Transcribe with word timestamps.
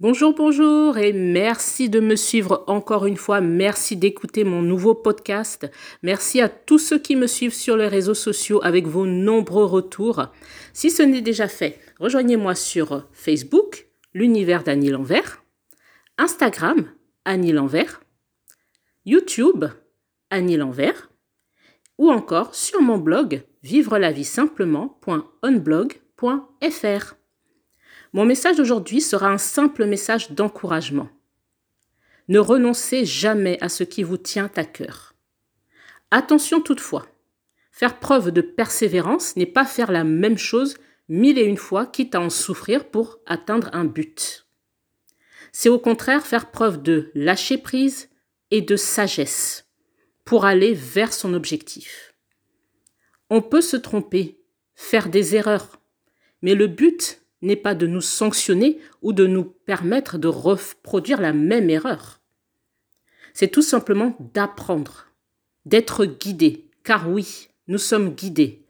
Bonjour, 0.00 0.32
bonjour 0.32 0.96
et 0.96 1.12
merci 1.12 1.88
de 1.88 1.98
me 1.98 2.14
suivre 2.14 2.62
encore 2.68 3.06
une 3.06 3.16
fois. 3.16 3.40
Merci 3.40 3.96
d'écouter 3.96 4.44
mon 4.44 4.62
nouveau 4.62 4.94
podcast. 4.94 5.68
Merci 6.04 6.40
à 6.40 6.48
tous 6.48 6.78
ceux 6.78 7.00
qui 7.00 7.16
me 7.16 7.26
suivent 7.26 7.52
sur 7.52 7.76
les 7.76 7.88
réseaux 7.88 8.14
sociaux 8.14 8.60
avec 8.62 8.86
vos 8.86 9.06
nombreux 9.06 9.64
retours. 9.64 10.26
Si 10.72 10.92
ce 10.92 11.02
n'est 11.02 11.20
déjà 11.20 11.48
fait, 11.48 11.80
rejoignez-moi 11.98 12.54
sur 12.54 13.08
Facebook, 13.12 13.88
l'univers 14.14 14.62
d'Annie 14.62 14.90
L'Envers, 14.90 15.42
Instagram, 16.16 16.88
Annie 17.24 17.50
L'Envers, 17.50 18.00
YouTube, 19.04 19.64
Annie 20.30 20.56
L'Envers, 20.56 21.10
ou 21.98 22.12
encore 22.12 22.54
sur 22.54 22.80
mon 22.80 22.98
blog 22.98 23.42
vivre 23.64 23.98
la 23.98 24.12
vie 24.12 24.22
simplement.onblog.fr. 24.22 27.17
Mon 28.12 28.24
message 28.24 28.56
d'aujourd'hui 28.56 29.00
sera 29.00 29.28
un 29.28 29.38
simple 29.38 29.84
message 29.84 30.32
d'encouragement. 30.32 31.08
Ne 32.28 32.38
renoncez 32.38 33.04
jamais 33.04 33.58
à 33.60 33.68
ce 33.68 33.84
qui 33.84 34.02
vous 34.02 34.16
tient 34.16 34.50
à 34.56 34.64
cœur. 34.64 35.14
Attention 36.10 36.60
toutefois, 36.60 37.06
faire 37.70 37.98
preuve 37.98 38.30
de 38.30 38.40
persévérance 38.40 39.36
n'est 39.36 39.46
pas 39.46 39.64
faire 39.64 39.92
la 39.92 40.04
même 40.04 40.38
chose 40.38 40.76
mille 41.08 41.38
et 41.38 41.44
une 41.44 41.56
fois, 41.56 41.86
quitte 41.86 42.14
à 42.14 42.20
en 42.20 42.30
souffrir 42.30 42.90
pour 42.90 43.18
atteindre 43.26 43.70
un 43.72 43.84
but. 43.84 44.46
C'est 45.52 45.68
au 45.68 45.78
contraire 45.78 46.26
faire 46.26 46.50
preuve 46.50 46.82
de 46.82 47.10
lâcher 47.14 47.58
prise 47.58 48.10
et 48.50 48.62
de 48.62 48.76
sagesse 48.76 49.66
pour 50.24 50.44
aller 50.44 50.74
vers 50.74 51.12
son 51.12 51.34
objectif. 51.34 52.14
On 53.30 53.42
peut 53.42 53.60
se 53.60 53.76
tromper, 53.76 54.40
faire 54.74 55.08
des 55.08 55.34
erreurs, 55.34 55.80
mais 56.42 56.54
le 56.54 56.66
but 56.66 57.22
n'est 57.42 57.56
pas 57.56 57.74
de 57.74 57.86
nous 57.86 58.00
sanctionner 58.00 58.78
ou 59.02 59.12
de 59.12 59.26
nous 59.26 59.44
permettre 59.44 60.18
de 60.18 60.28
reproduire 60.28 61.20
la 61.20 61.32
même 61.32 61.70
erreur. 61.70 62.20
C'est 63.32 63.48
tout 63.48 63.62
simplement 63.62 64.16
d'apprendre, 64.34 65.06
d'être 65.64 66.04
guidé, 66.04 66.70
car 66.82 67.08
oui, 67.08 67.48
nous 67.68 67.78
sommes 67.78 68.14
guidés 68.14 68.64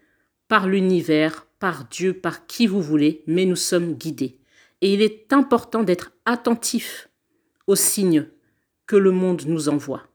par 0.48 0.66
l'univers, 0.66 1.46
par 1.58 1.86
Dieu, 1.86 2.14
par 2.14 2.46
qui 2.46 2.66
vous 2.66 2.83
voulez, 2.83 3.22
mais 3.27 3.44
nous 3.44 3.56
sommes 3.56 3.94
guidés. 3.94 4.39
Et 4.80 4.94
il 4.94 5.02
est 5.02 5.33
important 5.33 5.83
d'être 5.83 6.12
attentif 6.24 7.08
aux 7.66 7.77
signes 7.77 8.27
que 8.86 8.96
le 8.96 9.11
monde 9.11 9.42
nous 9.46 9.69
envoie. 9.69 10.08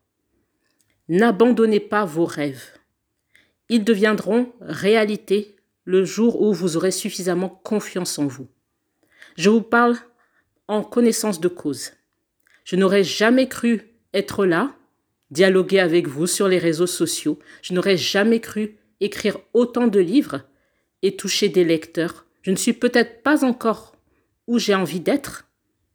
N'abandonnez 1.10 1.80
pas 1.80 2.06
vos 2.06 2.26
rêves. 2.26 2.80
Ils 3.70 3.84
deviendront 3.84 4.52
réalité 4.62 5.56
le 5.86 6.06
jour 6.06 6.42
où 6.42 6.54
vous 6.54 6.78
aurez 6.78 6.92
suffisamment 6.92 7.50
confiance 7.50 8.18
en 8.20 8.28
vous. 8.28 8.48
Je 9.38 9.50
vous 9.50 9.62
parle 9.62 9.98
en 10.68 10.84
connaissance 10.84 11.40
de 11.40 11.48
cause. 11.48 11.92
Je 12.64 12.76
n'aurais 12.76 13.04
jamais 13.04 13.50
cru 13.50 13.82
être 14.14 14.46
là, 14.46 14.76
dialoguer 15.32 15.80
avec 15.80 16.08
vous 16.08 16.28
sur 16.28 16.48
les 16.48 16.60
réseaux 16.60 16.88
sociaux. 16.88 17.40
Je 17.62 17.74
n'aurais 17.74 17.98
jamais 17.98 18.40
cru 18.40 18.78
écrire 19.00 19.38
autant 19.54 19.88
de 19.88 20.00
livres 20.00 20.44
et 21.02 21.16
toucher 21.16 21.50
des 21.50 21.66
lecteurs. 21.66 22.26
Je 22.42 22.52
ne 22.52 22.56
suis 22.56 22.74
peut-être 22.74 23.24
pas 23.24 23.44
encore 23.44 23.96
où 24.48 24.60
j'ai 24.60 24.76
envie 24.76 25.00
d'être, 25.00 25.50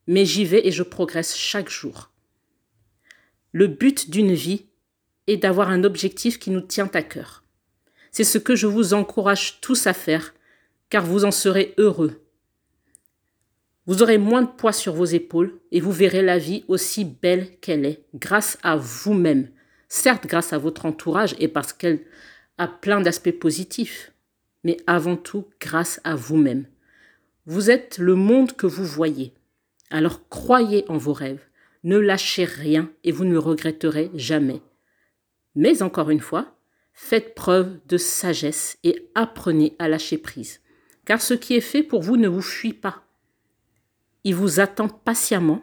mais 0.07 0.25
j'y 0.25 0.45
vais 0.45 0.67
et 0.67 0.73
je 0.73 0.83
progresse 0.83 1.37
chaque 1.37 1.71
jour. 1.71 2.11
Le 3.53 3.67
but 3.67 4.11
d'une 4.11 4.35
vie 4.35 4.67
est 5.27 5.37
d'avoir 5.39 5.71
un 5.71 5.85
objectif 5.85 6.39
qui 6.39 6.51
nous 6.51 6.61
tient 6.61 6.91
à 6.93 7.03
cœur. 7.03 7.45
C'est 8.11 8.25
ce 8.25 8.39
que 8.39 8.57
je 8.57 8.67
vous 8.67 8.95
encourage 8.95 9.61
tous 9.61 9.87
à 9.87 9.93
faire, 9.93 10.35
car 10.91 11.05
vous 11.05 11.25
en 11.25 11.31
serez 11.31 11.75
heureux. 11.79 12.23
Vous 13.87 14.03
aurez 14.03 14.19
moins 14.19 14.43
de 14.43 14.49
poids 14.49 14.73
sur 14.73 14.93
vos 14.93 15.07
épaules 15.07 15.59
et 15.73 15.81
vous 15.81 15.93
verrez 15.93 16.23
la 16.23 16.37
vie 16.37 16.65
aussi 16.69 17.05
belle 17.05 17.59
qu'elle 17.61 17.87
est, 17.87 18.05
grâce 18.15 18.59
à 18.63 18.77
vous-même. 18.77 19.49
Certes, 19.89 20.27
grâce 20.27 20.53
à 20.53 20.59
votre 20.59 20.85
entourage 20.85 21.35
et 21.39 21.49
parce 21.49 21.73
qu'elle 21.73 22.01
a 22.59 22.69
plein 22.69 23.01
d'aspects 23.01 23.31
positifs, 23.31 24.13
mais 24.63 24.77
avant 24.87 25.17
tout 25.17 25.47
grâce 25.59 26.01
à 26.05 26.15
vous-même. 26.15 26.67
Vous 27.47 27.71
êtes 27.71 27.97
le 27.97 28.15
monde 28.15 28.53
que 28.53 28.67
vous 28.67 28.85
voyez. 28.85 29.33
Alors 29.91 30.29
croyez 30.29 30.85
en 30.89 30.99
vos 30.99 31.15
rêves, 31.15 31.41
ne 31.83 31.97
lâchez 31.97 32.45
rien 32.45 32.91
et 33.05 33.13
vous 33.13 33.25
ne 33.25 33.33
le 33.33 33.39
regretterez 33.39 34.11
jamais. 34.13 34.61
Mais 35.55 35.83
encore 35.83 36.11
une 36.11 36.21
fois, 36.21 36.58
Faites 37.01 37.37
preuve 37.37 37.79
de 37.87 37.97
sagesse 37.97 38.77
et 38.83 39.09
apprenez 39.15 39.77
à 39.79 39.89
lâcher 39.89 40.19
prise, 40.19 40.61
car 41.05 41.23
ce 41.23 41.33
qui 41.33 41.55
est 41.55 41.61
fait 41.61 41.85
pour 41.85 42.03
vous 42.03 42.17
ne 42.17 42.27
vous 42.27 42.43
fuit 42.43 42.73
pas. 42.73 43.05
Il 44.25 44.35
vous 44.35 44.59
attend 44.59 44.89
patiemment 44.89 45.63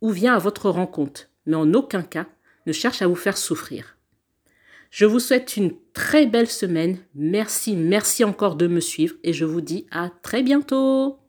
ou 0.00 0.10
vient 0.10 0.32
à 0.32 0.38
votre 0.38 0.70
rencontre, 0.70 1.28
mais 1.44 1.56
en 1.56 1.74
aucun 1.74 2.02
cas 2.02 2.28
ne 2.66 2.72
cherche 2.72 3.02
à 3.02 3.08
vous 3.08 3.16
faire 3.16 3.36
souffrir. 3.36 3.98
Je 4.90 5.06
vous 5.06 5.18
souhaite 5.18 5.56
une 5.56 5.74
très 5.92 6.26
belle 6.26 6.48
semaine. 6.48 6.98
Merci, 7.16 7.74
merci 7.74 8.22
encore 8.22 8.54
de 8.54 8.68
me 8.68 8.80
suivre 8.80 9.16
et 9.24 9.32
je 9.32 9.44
vous 9.44 9.60
dis 9.60 9.86
à 9.90 10.08
très 10.22 10.44
bientôt. 10.44 11.19